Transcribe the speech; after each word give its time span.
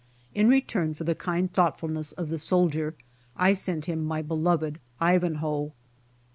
In 0.33 0.49
return 0.49 0.95
for 0.95 1.03
the 1.03 1.13
kind 1.13 1.53
thoughtfulness 1.53 2.11
of 2.13 2.29
the 2.29 2.39
soldier 2.39 2.95
I 3.37 3.53
sent 3.53 3.83
to 3.83 3.91
him 3.91 4.03
my 4.03 4.23
beloved 4.23 4.79
Ivanhoe. 4.99 5.73